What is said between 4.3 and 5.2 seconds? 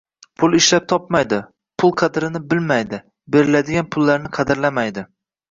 qadrlamaydi;